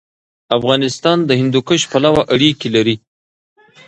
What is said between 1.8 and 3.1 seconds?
پلوه اړیکې لري.